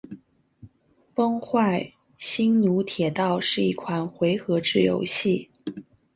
[1.13, 5.47] 《崩坏：星穹铁道》是一款回合制游戏。